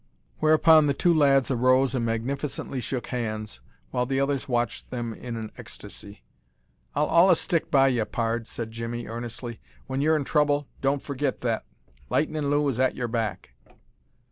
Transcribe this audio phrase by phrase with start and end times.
[0.39, 3.59] Whereupon the two lads arose and magnificently shook hands,
[3.91, 6.23] while the others watched them in an ecstasy.
[6.95, 9.59] "I'll allus stick by ye, pard," said Jimmie, earnestly.
[9.85, 11.65] "When yer in trouble, don't forgit that
[12.09, 13.53] Lightnin' Lou is at yer back."